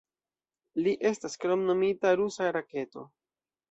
[0.85, 3.11] Li estas kromnomita "Rusa Raketo".